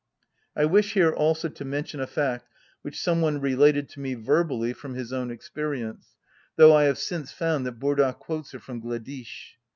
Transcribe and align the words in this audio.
I 0.55 0.65
wish 0.65 0.93
here 0.93 1.11
also 1.11 1.47
to 1.47 1.63
mention 1.63 1.99
a 1.99 2.07
fact 2.07 2.49
which 2.81 2.99
some 2.99 3.21
one 3.21 3.39
related 3.39 3.87
to 3.89 3.99
me 3.99 4.15
verbally 4.15 4.73
from 4.73 4.95
his 4.95 5.13
own 5.13 5.29
experience, 5.29 6.15
though 6.55 6.73
I 6.75 6.85
have 6.85 6.97
since 6.97 7.31
found 7.31 7.67
that 7.67 7.73
Burdach 7.77 8.17
quotes 8.17 8.55
it 8.55 8.63
from 8.63 8.81
Gleditsch. 8.81 9.59